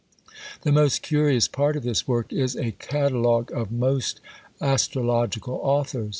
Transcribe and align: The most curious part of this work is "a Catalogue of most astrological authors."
The 0.63 0.71
most 0.71 1.03
curious 1.03 1.47
part 1.47 1.75
of 1.77 1.83
this 1.83 2.07
work 2.07 2.33
is 2.33 2.55
"a 2.55 2.71
Catalogue 2.71 3.51
of 3.53 3.71
most 3.71 4.19
astrological 4.59 5.59
authors." 5.61 6.09